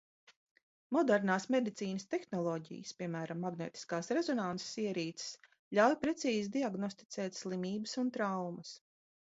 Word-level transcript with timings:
Modernās 0.95 1.43
medicīnas 1.55 2.07
tehnoloģijas, 2.13 2.93
piemēram, 3.01 3.41
magnētiskās 3.45 4.11
rezonanses 4.19 4.73
ierīces, 4.87 5.55
ļauj 5.81 5.95
precīzi 6.07 6.53
diagnosticēt 6.59 7.41
slimības 7.45 7.97
un 8.05 8.13
traumas. 8.19 8.77